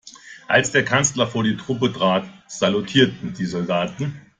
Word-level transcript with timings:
Als 0.47 0.71
der 0.71 0.83
Kanzler 0.83 1.27
vor 1.27 1.43
die 1.43 1.57
Truppe 1.57 1.93
trat, 1.93 2.27
salutierten 2.47 3.35
die 3.35 3.45
Soldaten. 3.45 4.19